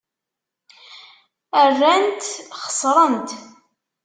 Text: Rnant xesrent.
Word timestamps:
Rnant 1.67 2.23
xesrent. 2.61 3.29